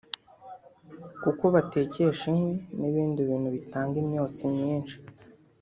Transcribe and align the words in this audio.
kuko 1.23 1.43
batekesha 1.55 2.23
inkwi 2.31 2.53
n’ibindi 2.79 3.19
bintu 3.29 3.49
bitanga 3.55 3.95
imyotsi 4.03 4.41
myinshi 4.53 4.95